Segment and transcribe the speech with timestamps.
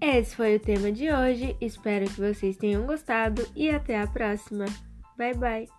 [0.00, 1.56] Esse foi o tema de hoje.
[1.60, 4.66] Espero que vocês tenham gostado e até a próxima.
[5.16, 5.77] Bye bye.